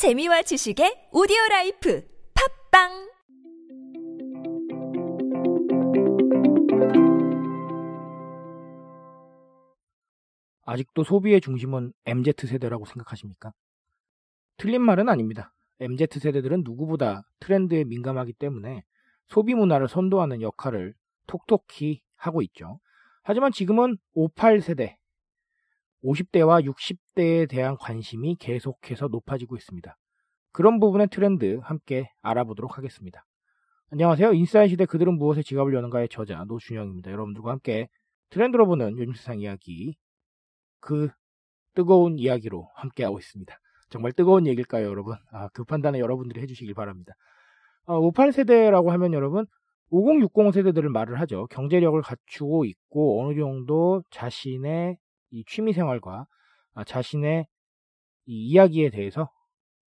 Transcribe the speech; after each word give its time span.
재미와 0.00 0.40
지식의 0.40 1.10
오디오 1.12 1.36
라이프 1.50 2.02
팟빵 2.72 2.88
아직도 10.64 11.04
소비의 11.04 11.42
중심은 11.42 11.92
MZ세대라고 12.06 12.86
생각하십니까? 12.86 13.52
틀린 14.56 14.80
말은 14.80 15.10
아닙니다. 15.10 15.52
MZ세대들은 15.80 16.62
누구보다 16.64 17.28
트렌드에 17.38 17.84
민감하기 17.84 18.32
때문에 18.32 18.84
소비 19.28 19.54
문화를 19.54 19.86
선도하는 19.86 20.40
역할을 20.40 20.94
톡톡히 21.26 22.00
하고 22.16 22.40
있죠. 22.40 22.80
하지만 23.22 23.52
지금은 23.52 23.98
58세대, 24.16 24.96
50대와 26.04 26.64
60대에 26.66 27.48
대한 27.48 27.76
관심이 27.78 28.36
계속해서 28.36 29.08
높아지고 29.08 29.56
있습니다. 29.56 29.96
그런 30.52 30.80
부분의 30.80 31.08
트렌드 31.08 31.60
함께 31.62 32.10
알아보도록 32.22 32.78
하겠습니다. 32.78 33.24
안녕하세요. 33.90 34.32
인사이 34.32 34.68
시대 34.68 34.86
그들은 34.86 35.18
무엇에 35.18 35.42
지갑을 35.42 35.74
여는가의 35.74 36.08
저자 36.08 36.44
노준영입니다. 36.44 37.10
여러분들과 37.10 37.50
함께 37.50 37.88
트렌드로 38.30 38.66
보는 38.66 38.98
요즘 38.98 39.14
세상 39.14 39.40
이야기 39.40 39.96
그 40.80 41.08
뜨거운 41.74 42.18
이야기로 42.18 42.68
함께하고 42.74 43.18
있습니다. 43.18 43.54
정말 43.90 44.12
뜨거운 44.12 44.46
얘기일까요, 44.46 44.86
여러분? 44.86 45.16
아, 45.32 45.48
그 45.52 45.64
판단은 45.64 45.98
여러분들이 45.98 46.40
해주시길 46.40 46.74
바랍니다. 46.74 47.12
어, 47.84 48.00
58세대라고 48.00 48.88
하면 48.90 49.12
여러분 49.12 49.46
5060 49.90 50.54
세대들을 50.54 50.88
말을 50.90 51.20
하죠. 51.20 51.46
경제력을 51.50 52.00
갖추고 52.00 52.64
있고 52.64 53.22
어느 53.22 53.36
정도 53.38 54.02
자신의 54.10 54.96
이 55.30 55.44
취미 55.46 55.72
생활과 55.72 56.26
아, 56.74 56.84
자신의 56.84 57.46
이 58.26 58.48
이야기에 58.48 58.90
대해서 58.90 59.28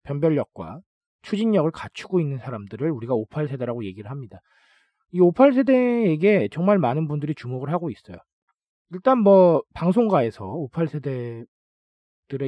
변별력과 0.04 0.82
추진력을 1.22 1.70
갖추고 1.72 2.20
있는 2.20 2.38
사람들을 2.38 2.90
우리가 2.92 3.14
58세대라고 3.14 3.86
얘기를 3.86 4.12
합니다. 4.12 4.40
이 5.12 5.20
58세대에게 5.20 6.52
정말 6.52 6.78
많은 6.80 7.08
분들이 7.08 7.34
주목을 7.36 7.72
하고 7.72 7.90
있어요. 7.90 8.18
일단 8.92 9.20
뭐 9.20 9.64
방송가에서 9.74 10.46
58세대들의 10.72 11.46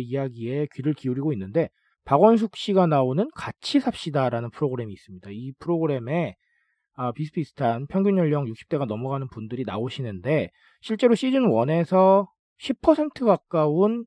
이야기에 0.01 0.67
귀를 0.73 0.93
기울이고 0.93 1.31
있는데 1.33 1.69
박원숙 2.03 2.55
씨가 2.55 2.85
나오는 2.85 3.27
같이 3.35 3.79
삽시다라는 3.79 4.51
프로그램이 4.51 4.93
있습니다. 4.93 5.29
이 5.31 5.53
프로그램에 5.59 6.35
아, 6.97 7.11
비슷비슷한 7.11 7.87
평균 7.87 8.17
연령 8.17 8.45
60대가 8.45 8.85
넘어가는 8.85 9.27
분들이 9.29 9.63
나오시는데 9.65 10.49
실제로 10.81 11.13
시즌 11.13 11.49
1에서 11.49 12.27
10% 12.59 13.25
가까운 13.25 14.05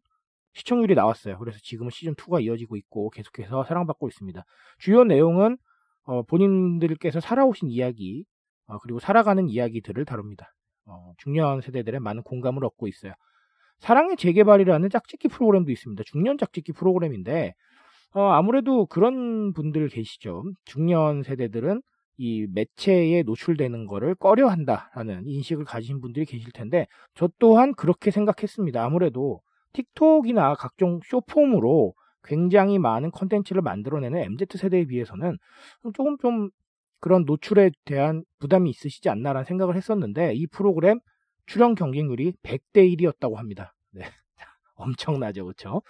시청률이 0.55 0.95
나왔어요. 0.95 1.39
그래서 1.39 1.59
지금은 1.63 1.91
시즌 1.91 2.15
2가 2.15 2.43
이어지고 2.43 2.77
있고 2.77 3.11
계속해서 3.11 3.65
사랑받고 3.65 4.09
있습니다. 4.09 4.45
주요 4.79 5.05
내용은 5.05 5.57
어, 6.05 6.23
본인들께서 6.23 7.21
살아오신 7.21 7.69
이야기 7.69 8.25
어, 8.67 8.79
그리고 8.79 8.99
살아가는 8.99 9.49
이야기들을 9.49 10.05
다룹니다. 10.05 10.53
어, 10.87 11.13
중년 11.19 11.61
세대들의 11.61 12.01
많은 12.01 12.23
공감을 12.23 12.65
얻고 12.65 12.89
있어요. 12.89 13.13
사랑의 13.79 14.17
재개발이라는 14.17 14.91
짝짓기 14.91 15.29
프로그램도 15.29 15.71
있습니다. 15.71 16.03
중년 16.07 16.39
짝짓기 16.39 16.73
프로그램인데 16.73 17.55
어, 18.15 18.23
아무래도 18.31 18.87
그런 18.87 19.53
분들 19.53 19.89
계시죠. 19.89 20.45
중년 20.65 21.23
세대들은 21.23 21.83
이 22.19 22.47
매체에 22.53 23.23
노출되는 23.23 23.87
거를 23.87 24.15
꺼려 24.17 24.49
한다라는 24.49 25.27
인식을 25.27 25.65
가지신 25.65 26.01
분들이 26.01 26.27
계실 26.27 26.51
텐데 26.53 26.87
저 27.15 27.29
또한 27.39 27.73
그렇게 27.75 28.11
생각했습니다. 28.11 28.85
아무래도 28.85 29.41
틱톡이나 29.73 30.55
각종 30.55 31.01
쇼폼으로 31.05 31.95
굉장히 32.25 32.79
많은 32.79 33.13
컨텐츠를 33.13 33.63
만들어내는 33.63 34.21
MZ세대에 34.21 34.87
비해서는 34.87 35.39
조금 35.95 36.19
좀 36.19 36.51
그런 37.01 37.25
노출에 37.25 37.71
대한 37.85 38.25
부담이 38.41 38.69
있으시지 38.71 39.09
않나라는 39.09 39.45
생각을 39.45 39.77
했었는데 39.77 40.35
이 40.35 40.49
프로그램 40.49 40.99
출연 41.47 41.77
경쟁률이 41.77 42.33
100대 42.43 42.97
1이었다고 42.97 43.37
합니다. 43.37 43.75
네. 43.93 44.03
엄청나죠. 44.75 45.45
그렇죠? 45.45 45.83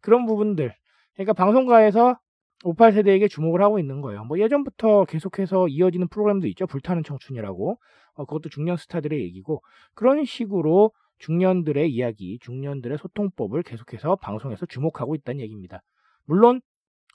그런 0.00 0.24
부분들. 0.24 0.74
그러니까 1.14 1.34
방송가에서 1.34 2.16
58세대에게 2.64 3.28
주목을 3.30 3.62
하고 3.62 3.78
있는 3.78 4.00
거예요. 4.00 4.24
뭐 4.24 4.38
예전부터 4.38 5.04
계속해서 5.04 5.68
이어지는 5.68 6.08
프로그램도 6.08 6.46
있죠. 6.48 6.66
불타는 6.66 7.04
청춘이라고. 7.04 7.78
어, 8.14 8.24
그것도 8.24 8.48
중년 8.48 8.76
스타들의 8.76 9.20
얘기고 9.22 9.62
그런 9.94 10.24
식으로 10.24 10.92
중년들의 11.18 11.90
이야기, 11.92 12.38
중년들의 12.40 12.98
소통법을 12.98 13.62
계속해서 13.62 14.16
방송에서 14.16 14.66
주목하고 14.66 15.14
있다는 15.14 15.40
얘기입니다. 15.40 15.82
물론 16.24 16.60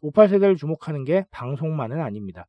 58세대를 0.03 0.57
주목하는 0.57 1.03
게 1.03 1.25
방송만은 1.31 1.99
아닙니다. 1.99 2.45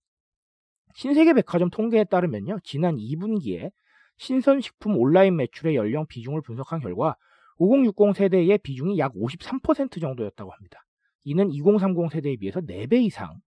신세계 0.94 1.34
백화점 1.34 1.70
통계에 1.70 2.04
따르면요. 2.04 2.58
지난 2.62 2.96
2분기에 2.96 3.70
신선식품 4.18 4.96
온라인 4.96 5.36
매출의 5.36 5.76
연령 5.76 6.06
비중을 6.06 6.42
분석한 6.42 6.80
결과 6.80 7.16
5060 7.58 8.16
세대의 8.16 8.58
비중이 8.58 8.98
약 8.98 9.14
53% 9.14 10.00
정도였다고 10.00 10.50
합니다. 10.50 10.82
이는 11.24 11.50
2030 11.50 12.10
세대에 12.10 12.36
비해서 12.36 12.60
4배 12.60 13.02
이상 13.02 13.40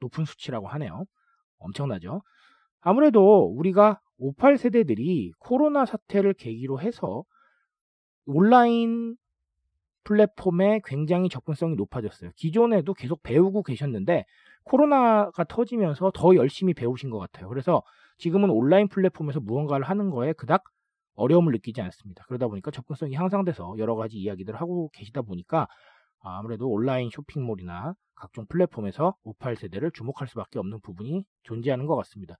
높은 0.00 0.24
수치라고 0.24 0.68
하네요. 0.68 1.04
엄청나죠? 1.58 2.22
아무래도 2.80 3.46
우리가 3.46 4.00
58 4.18 4.58
세대들이 4.58 5.32
코로나 5.38 5.84
사태를 5.84 6.34
계기로 6.34 6.80
해서 6.80 7.24
온라인 8.26 9.16
플랫폼에 10.04 10.80
굉장히 10.84 11.28
접근성이 11.28 11.74
높아졌어요. 11.74 12.30
기존에도 12.36 12.94
계속 12.94 13.22
배우고 13.22 13.64
계셨는데 13.64 14.24
코로나가 14.62 15.44
터지면서 15.44 16.12
더 16.14 16.36
열심히 16.36 16.74
배우신 16.74 17.10
것 17.10 17.18
같아요. 17.18 17.48
그래서 17.48 17.82
지금은 18.18 18.50
온라인 18.50 18.88
플랫폼에서 18.88 19.40
무언가를 19.40 19.84
하는 19.84 20.10
거에 20.10 20.32
그닥 20.32 20.64
어려움을 21.16 21.52
느끼지 21.52 21.80
않습니다. 21.80 22.24
그러다 22.28 22.46
보니까 22.46 22.70
접근성이 22.70 23.14
향상돼서 23.14 23.76
여러 23.78 23.96
가지 23.96 24.18
이야기들을 24.18 24.60
하고 24.60 24.90
계시다 24.92 25.22
보니까 25.22 25.66
아무래도 26.20 26.68
온라인 26.68 27.10
쇼핑몰이나 27.10 27.94
각종 28.14 28.46
플랫폼에서 28.46 29.14
58세대를 29.24 29.92
주목할 29.94 30.28
수밖에 30.28 30.58
없는 30.58 30.80
부분이 30.80 31.24
존재하는 31.44 31.86
것 31.86 31.96
같습니다. 31.96 32.36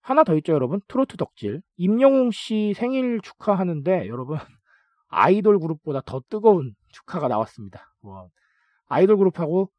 하나 0.00 0.22
더 0.22 0.36
있죠, 0.36 0.52
여러분. 0.52 0.80
트로트 0.86 1.16
덕질. 1.16 1.62
임영웅 1.76 2.30
씨 2.30 2.74
생일 2.76 3.20
축하하는데, 3.20 4.06
여러분, 4.08 4.36
아이돌 5.08 5.58
그룹보다 5.58 6.02
더 6.06 6.20
뜨거운 6.28 6.74
축하가 6.90 7.26
나왔습니다. 7.26 7.92
뭐, 8.02 8.28
아이돌 8.86 9.16
그룹하고 9.16 9.70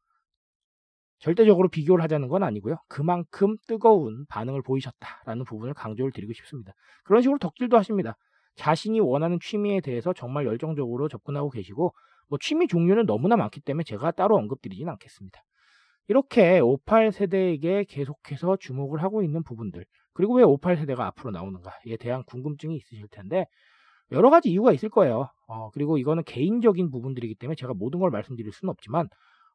절대적으로 1.18 1.68
비교를 1.68 2.02
하자는 2.04 2.28
건 2.28 2.42
아니고요. 2.42 2.76
그만큼 2.88 3.56
뜨거운 3.66 4.26
반응을 4.26 4.62
보이셨다라는 4.62 5.44
부분을 5.44 5.74
강조를 5.74 6.12
드리고 6.12 6.32
싶습니다. 6.34 6.72
그런 7.04 7.22
식으로 7.22 7.38
덕질도 7.38 7.76
하십니다. 7.76 8.16
자신이 8.56 9.00
원하는 9.00 9.38
취미에 9.40 9.80
대해서 9.80 10.12
정말 10.12 10.46
열정적으로 10.46 11.08
접근하고 11.08 11.50
계시고 11.50 11.94
뭐 12.28 12.38
취미 12.40 12.68
종류는 12.68 13.06
너무나 13.06 13.36
많기 13.36 13.60
때문에 13.60 13.84
제가 13.84 14.10
따로 14.12 14.36
언급드리진 14.36 14.88
않겠습니다. 14.88 15.42
이렇게 16.08 16.60
58세대에게 16.60 17.86
계속해서 17.88 18.56
주목을 18.56 19.02
하고 19.02 19.22
있는 19.22 19.42
부분들 19.42 19.84
그리고 20.14 20.34
왜 20.34 20.44
58세대가 20.44 21.00
앞으로 21.00 21.30
나오는가에 21.30 21.96
대한 22.00 22.24
궁금증이 22.24 22.76
있으실 22.76 23.08
텐데 23.10 23.46
여러 24.10 24.30
가지 24.30 24.50
이유가 24.50 24.72
있을 24.72 24.88
거예요. 24.88 25.28
어, 25.46 25.70
그리고 25.70 25.98
이거는 25.98 26.24
개인적인 26.24 26.90
부분들이기 26.90 27.34
때문에 27.34 27.54
제가 27.56 27.74
모든 27.74 28.00
걸 28.00 28.10
말씀드릴 28.10 28.52
수는 28.52 28.70
없지만 28.70 29.08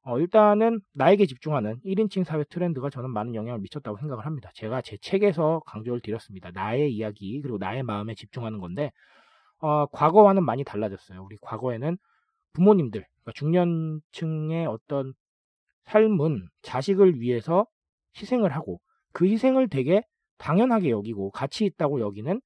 어, 0.05 0.19
일단은 0.19 0.81
나에게 0.93 1.25
집중하는 1.25 1.79
1인칭 1.85 2.23
사회 2.23 2.43
트렌드가 2.43 2.89
저는 2.89 3.09
많은 3.09 3.35
영향을 3.35 3.59
미쳤다고 3.61 3.97
생각을 3.97 4.25
합니다. 4.25 4.51
제가 4.53 4.81
제 4.81 4.97
책에서 4.97 5.61
강조를 5.65 6.01
드렸습니다. 6.01 6.51
나의 6.51 6.93
이야기 6.93 7.41
그리고 7.41 7.57
나의 7.57 7.83
마음에 7.83 8.13
집중하는 8.13 8.59
건데 8.59 8.91
어, 9.59 9.85
과거와는 9.87 10.43
많이 10.43 10.63
달라졌어요. 10.63 11.23
우리 11.23 11.37
과거에는 11.41 11.97
부모님들, 12.53 13.05
그러니까 13.05 13.31
중년층의 13.33 14.67
어떤 14.67 15.13
삶은 15.85 16.47
자식을 16.61 17.19
위해서 17.19 17.65
희생을 18.17 18.55
하고 18.55 18.79
그 19.11 19.27
희생을 19.27 19.69
되게 19.69 20.03
당연하게 20.37 20.89
여기고 20.89 21.31
가치 21.31 21.65
있다고 21.65 21.99
여기는 21.99 22.41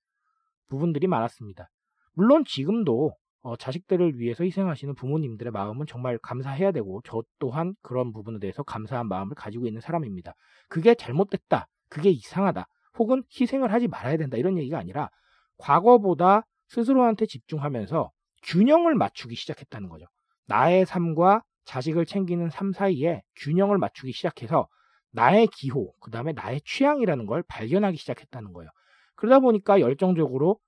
부분들이 0.67 1.07
많았습니다. 1.07 1.69
물론 2.13 2.43
지금도 2.45 3.13
어, 3.41 3.55
자식들을 3.55 4.19
위해서 4.19 4.43
희생하시는 4.43 4.95
부모님들의 4.95 5.51
마음은 5.51 5.85
정말 5.87 6.17
감사해야 6.17 6.71
되고 6.71 7.01
저 7.05 7.23
또한 7.39 7.75
그런 7.81 8.11
부분에 8.11 8.39
대해서 8.39 8.63
감사한 8.63 9.07
마음을 9.07 9.35
가지고 9.35 9.67
있는 9.67 9.79
사람입니다. 9.79 10.33
그게 10.67 10.95
잘못됐다, 10.95 11.67
그게 11.89 12.09
이상하다, 12.09 12.67
혹은 12.97 13.23
희생을 13.39 13.71
하지 13.71 13.87
말아야 13.87 14.17
된다 14.17 14.37
이런 14.37 14.57
얘기가 14.57 14.77
아니라 14.77 15.09
과거보다 15.57 16.45
스스로한테 16.67 17.25
집중하면서 17.25 18.11
균형을 18.43 18.95
맞추기 18.95 19.35
시작했다는 19.35 19.89
거죠. 19.89 20.05
나의 20.45 20.85
삶과 20.85 21.43
자식을 21.65 22.05
챙기는 22.05 22.49
삶 22.49 22.71
사이에 22.71 23.21
균형을 23.35 23.77
맞추기 23.77 24.13
시작해서 24.13 24.67
나의 25.11 25.47
기호, 25.47 25.93
그 25.99 26.11
다음에 26.11 26.31
나의 26.33 26.61
취향이라는 26.61 27.25
걸 27.25 27.43
발견하기 27.47 27.97
시작했다는 27.97 28.53
거예요. 28.53 28.69
그러다 29.15 29.39
보니까 29.39 29.81
열정적으로 29.81 30.59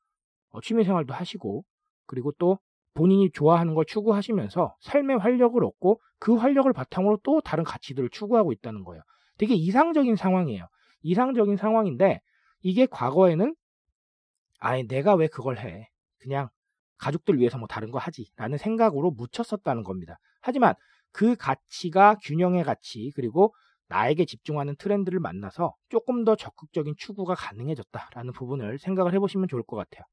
어, 0.49 0.61
취미 0.61 0.83
생활도 0.83 1.13
하시고, 1.13 1.63
그리고 2.07 2.31
또 2.39 2.57
본인이 2.95 3.29
좋아하는 3.31 3.75
걸 3.75 3.85
추구하시면서 3.85 4.75
삶의 4.81 5.19
활력을 5.19 5.63
얻고 5.63 6.01
그 6.17 6.35
활력을 6.35 6.73
바탕으로 6.73 7.19
또 7.23 7.39
다른 7.41 7.63
가치들을 7.63 8.09
추구하고 8.09 8.51
있다는 8.51 8.83
거예요. 8.83 9.03
되게 9.37 9.53
이상적인 9.53 10.15
상황이에요. 10.15 10.67
이상적인 11.03 11.55
상황인데 11.55 12.19
이게 12.61 12.85
과거에는 12.87 13.55
아예 14.59 14.83
내가 14.83 15.15
왜 15.15 15.27
그걸 15.27 15.59
해? 15.59 15.87
그냥 16.17 16.49
가족들 16.99 17.39
위해서 17.39 17.57
뭐 17.57 17.67
다른 17.67 17.91
거 17.91 17.97
하지 17.97 18.31
라는 18.35 18.57
생각으로 18.57 19.11
묻혔었다는 19.11 19.83
겁니다. 19.83 20.19
하지만 20.41 20.75
그 21.11 21.35
가치가 21.35 22.15
균형의 22.23 22.63
가치 22.63 23.11
그리고 23.15 23.53
나에게 23.87 24.25
집중하는 24.25 24.75
트렌드를 24.75 25.19
만나서 25.19 25.73
조금 25.89 26.23
더 26.23 26.35
적극적인 26.35 26.93
추구가 26.97 27.33
가능해졌다라는 27.33 28.33
부분을 28.33 28.77
생각을 28.77 29.13
해보시면 29.13 29.47
좋을 29.47 29.63
것 29.63 29.75
같아요. 29.77 30.03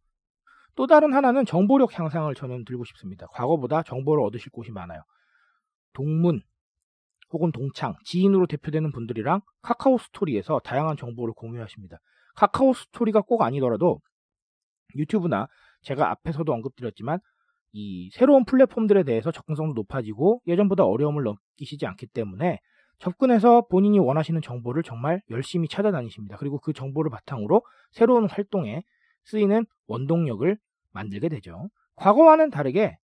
또 0.74 0.86
다른 0.86 1.14
하나는 1.14 1.44
정보력 1.44 1.98
향상을 1.98 2.34
저는 2.34 2.64
들고 2.64 2.84
싶습니다. 2.84 3.26
과거보다 3.32 3.82
정보를 3.82 4.22
얻으실 4.24 4.50
곳이 4.50 4.70
많아요. 4.70 5.02
동문 5.92 6.40
혹은 7.30 7.50
동창, 7.52 7.94
지인으로 8.04 8.46
대표되는 8.46 8.92
분들이랑 8.92 9.40
카카오 9.62 9.98
스토리에서 9.98 10.60
다양한 10.60 10.96
정보를 10.96 11.34
공유하십니다. 11.34 11.98
카카오 12.34 12.72
스토리가 12.72 13.22
꼭 13.22 13.42
아니더라도 13.42 14.00
유튜브나 14.94 15.48
제가 15.86 16.10
앞에서도 16.10 16.52
언급드렸지만 16.52 17.20
이 17.72 18.10
새로운 18.12 18.44
플랫폼들에 18.44 19.04
대해서 19.04 19.30
접근성도 19.30 19.74
높아지고 19.74 20.42
예전보다 20.46 20.84
어려움을 20.84 21.24
느끼시지 21.24 21.86
않기 21.86 22.08
때문에 22.08 22.58
접근해서 22.98 23.66
본인이 23.70 23.98
원하시는 23.98 24.40
정보를 24.40 24.82
정말 24.82 25.20
열심히 25.30 25.68
찾아다니십니다. 25.68 26.38
그리고 26.38 26.58
그 26.58 26.72
정보를 26.72 27.10
바탕으로 27.10 27.62
새로운 27.92 28.28
활동에 28.28 28.82
쓰이는 29.24 29.66
원동력을 29.86 30.56
만들게 30.92 31.28
되죠. 31.28 31.68
과거와는 31.96 32.50
다르게 32.50 32.96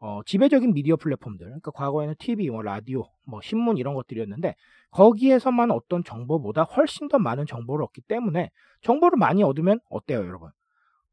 어, 0.00 0.20
지배적인 0.26 0.74
미디어 0.74 0.96
플랫폼들, 0.96 1.46
그러니까 1.46 1.70
과거에는 1.70 2.16
TV, 2.18 2.50
뭐 2.50 2.60
라디오, 2.60 3.04
뭐 3.26 3.40
신문 3.40 3.78
이런 3.78 3.94
것들이었는데 3.94 4.56
거기에서만 4.90 5.70
어떤 5.70 6.02
정보보다 6.02 6.64
훨씬 6.64 7.08
더 7.08 7.18
많은 7.18 7.46
정보를 7.46 7.84
얻기 7.84 8.02
때문에 8.02 8.50
정보를 8.82 9.16
많이 9.16 9.44
얻으면 9.44 9.78
어때요, 9.88 10.18
여러분? 10.18 10.50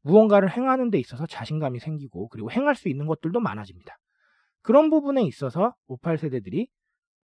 무언가를 0.02 0.50
행하는 0.50 0.90
데 0.90 0.98
있어서 0.98 1.26
자신감이 1.26 1.78
생기고 1.78 2.28
그리고 2.28 2.50
행할 2.50 2.74
수 2.74 2.88
있는 2.88 3.06
것들도 3.06 3.40
많아집니다. 3.40 3.96
그런 4.62 4.90
부분에 4.90 5.22
있어서 5.22 5.74
58세대들이 5.88 6.68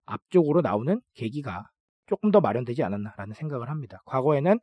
앞쪽으로 0.07 0.61
나오는 0.61 1.01
계기가 1.15 1.69
조금 2.07 2.31
더 2.31 2.41
마련되지 2.41 2.83
않았나라는 2.83 3.35
생각을 3.35 3.71
합니다. 3.71 4.03
과거에는 4.07 4.59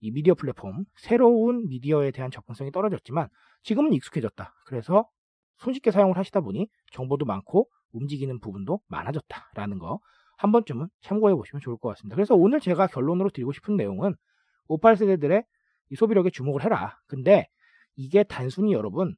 이 0.00 0.10
미디어 0.10 0.34
플랫폼, 0.34 0.84
새로운 0.96 1.66
미디어에 1.68 2.10
대한 2.10 2.30
접근성이 2.30 2.70
떨어졌지만 2.70 3.28
지금은 3.62 3.92
익숙해졌다. 3.92 4.54
그래서 4.66 5.08
손쉽게 5.58 5.90
사용을 5.90 6.16
하시다 6.18 6.40
보니 6.40 6.68
정보도 6.92 7.24
많고 7.24 7.68
움직이는 7.92 8.40
부분도 8.40 8.80
많아졌다라는 8.88 9.78
거 9.78 10.00
한 10.36 10.52
번쯤은 10.52 10.88
참고해 11.00 11.34
보시면 11.34 11.60
좋을 11.60 11.76
것 11.76 11.88
같습니다. 11.90 12.16
그래서 12.16 12.34
오늘 12.34 12.60
제가 12.60 12.86
결론으로 12.86 13.30
드리고 13.30 13.52
싶은 13.52 13.76
내용은 13.76 14.14
58세대들의 14.68 15.44
소비력에 15.96 16.30
주목을 16.30 16.64
해라. 16.64 16.98
근데 17.06 17.48
이게 17.96 18.22
단순히 18.22 18.72
여러분 18.72 19.14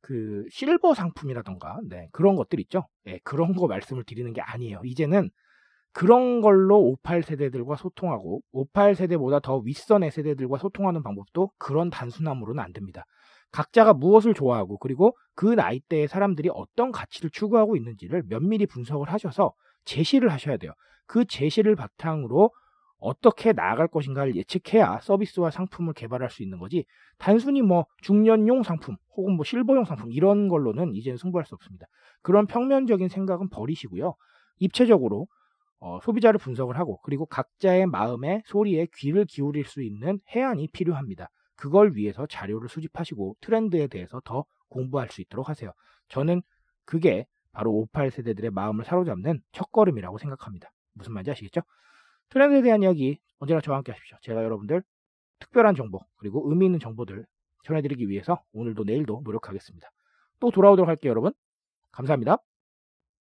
그 0.00 0.44
실버 0.50 0.94
상품이라던가 0.94 1.80
네, 1.88 2.08
그런 2.12 2.36
것들 2.36 2.60
있죠. 2.60 2.86
네, 3.04 3.20
그런 3.24 3.54
거 3.54 3.66
말씀을 3.66 4.04
드리는 4.04 4.32
게 4.32 4.40
아니에요. 4.40 4.80
이제는 4.84 5.30
그런 5.92 6.40
걸로 6.40 6.78
58 6.78 7.22
세대들과 7.22 7.76
소통하고 7.76 8.42
58 8.52 8.94
세대보다 8.94 9.40
더 9.40 9.58
윗선의 9.58 10.10
세대들과 10.10 10.58
소통하는 10.58 11.02
방법도 11.02 11.50
그런 11.58 11.90
단순함으로는 11.90 12.62
안 12.62 12.72
됩니다. 12.72 13.04
각자가 13.50 13.94
무엇을 13.94 14.32
좋아하고 14.32 14.78
그리고 14.78 15.16
그 15.34 15.46
나이대의 15.46 16.06
사람들이 16.06 16.50
어떤 16.54 16.92
가치를 16.92 17.30
추구하고 17.30 17.76
있는지를 17.76 18.22
면밀히 18.28 18.66
분석을 18.66 19.10
하셔서 19.10 19.52
제시를 19.84 20.30
하셔야 20.30 20.56
돼요. 20.56 20.72
그 21.06 21.24
제시를 21.24 21.74
바탕으로 21.74 22.52
어떻게 23.00 23.52
나아갈 23.52 23.88
것인가를 23.88 24.36
예측해야 24.36 25.00
서비스와 25.02 25.50
상품을 25.50 25.94
개발할 25.94 26.30
수 26.30 26.42
있는 26.42 26.58
거지 26.58 26.84
단순히 27.18 27.62
뭐 27.62 27.86
중년용 28.02 28.62
상품 28.62 28.96
혹은 29.16 29.34
뭐 29.34 29.44
실버용 29.44 29.84
상품 29.84 30.12
이런 30.12 30.48
걸로는 30.48 30.94
이제는 30.94 31.16
승부할 31.16 31.46
수 31.46 31.54
없습니다. 31.54 31.86
그런 32.22 32.46
평면적인 32.46 33.08
생각은 33.08 33.48
버리시고요. 33.48 34.14
입체적으로 34.58 35.26
어, 35.78 35.98
소비자를 36.02 36.38
분석을 36.38 36.78
하고 36.78 37.00
그리고 37.02 37.24
각자의 37.24 37.86
마음의 37.86 38.42
소리에 38.44 38.86
귀를 38.96 39.24
기울일 39.24 39.64
수 39.64 39.82
있는 39.82 40.20
해안이 40.28 40.68
필요합니다. 40.68 41.28
그걸 41.56 41.94
위해서 41.94 42.26
자료를 42.26 42.68
수집하시고 42.68 43.36
트렌드에 43.40 43.86
대해서 43.86 44.20
더 44.24 44.44
공부할 44.68 45.08
수 45.08 45.22
있도록 45.22 45.48
하세요. 45.48 45.72
저는 46.08 46.42
그게 46.84 47.26
바로 47.52 47.86
58세대들의 47.92 48.50
마음을 48.50 48.84
사로잡는 48.84 49.40
첫걸음이라고 49.52 50.18
생각합니다. 50.18 50.70
무슨 50.92 51.14
말인지 51.14 51.30
아시겠죠? 51.30 51.62
트렌드에 52.30 52.62
대한 52.62 52.82
이야기 52.82 53.18
언제나 53.38 53.60
저와 53.60 53.78
함께 53.78 53.92
하십시오. 53.92 54.16
제가 54.22 54.42
여러분들 54.44 54.82
특별한 55.40 55.74
정보 55.74 56.00
그리고 56.16 56.48
의미 56.48 56.66
있는 56.66 56.78
정보들 56.78 57.26
전해드리기 57.64 58.08
위해서 58.08 58.42
오늘도 58.52 58.84
내일도 58.84 59.20
노력하겠습니다. 59.24 59.90
또 60.38 60.50
돌아오도록 60.50 60.88
할게요 60.88 61.10
여러분. 61.10 61.32
감사합니다. 61.92 62.38